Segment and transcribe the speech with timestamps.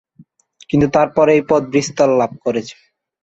[0.69, 2.75] কিন্তু তারপর এই পথ বিস্তার লাভ করেছে।